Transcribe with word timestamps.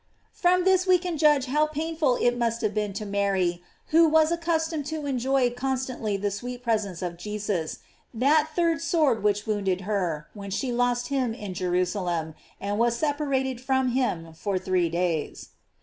From 0.33 0.63
this 0.63 0.87
we 0.87 0.97
can 0.97 1.15
judge 1.15 1.45
how 1.45 1.67
painful 1.67 2.17
must 2.31 2.61
have 2.61 2.73
been 2.73 2.91
to 2.93 3.05
Mary, 3.05 3.61
who 3.89 4.07
was 4.07 4.31
accustomed 4.31 4.87
to 4.87 5.05
en 5.05 5.19
joy 5.19 5.51
constantly 5.51 6.17
the 6.17 6.31
sweet 6.31 6.63
presence 6.63 7.03
of 7.03 7.17
Jesus, 7.19 7.77
that 8.11 8.49
third 8.55 8.81
sword 8.81 9.21
which 9.21 9.45
wounded 9.45 9.81
her, 9.81 10.25
when 10.33 10.49
she 10.49 10.71
lost 10.71 11.09
him 11.09 11.35
in 11.35 11.53
Jerusalem, 11.53 12.33
and 12.59 12.79
was 12.79 12.95
separated 12.97 13.61
from 13.61 13.89
him 13.89 14.33
for 14.33 14.57
three 14.57 14.89
days. 14.89 15.49